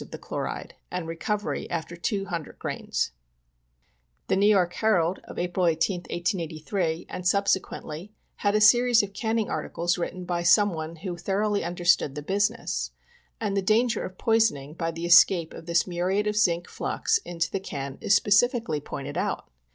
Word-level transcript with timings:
of 0.01 0.09
the 0.09 0.17
chloride,, 0.17 0.73
and 0.89 1.05
recovery 1.07 1.69
after 1.69 1.95
200 1.95 2.57
grs" 2.57 3.11
The 4.29 4.35
New 4.35 4.47
York 4.47 4.73
Herald, 4.73 5.19
of 5.25 5.37
April 5.37 5.67
18, 5.67 5.97
1883, 6.09 7.05
and 7.07 7.27
subsequently, 7.27 8.11
had 8.37 8.55
a 8.55 8.61
series 8.61 9.03
of 9.03 9.13
canning 9.13 9.47
articles, 9.47 9.99
written 9.99 10.25
by 10.25 10.41
some 10.41 10.73
one 10.73 10.95
who 10.95 11.17
thoroughly 11.17 11.63
understood 11.63 12.15
the 12.15 12.23
business. 12.23 12.89
And 13.39 13.55
the 13.55 13.61
danger 13.61 14.03
of 14.03 14.17
poisoning 14.17 14.73
by 14.73 14.89
the 14.89 15.05
escape 15.05 15.53
of 15.53 15.67
this 15.67 15.85
muriate 15.85 16.25
of 16.25 16.35
zinc 16.35 16.67
flux 16.67 17.19
into 17.19 17.51
the 17.51 17.59
\ 17.59 17.59
can 17.59 17.99
is 18.01 18.15
specifically 18.15 18.79
pointed 18.79 19.19
out. 19.19 19.51